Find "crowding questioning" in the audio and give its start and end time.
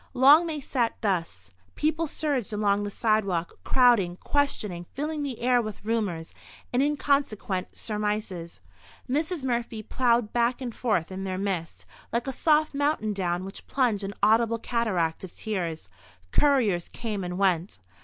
3.63-4.87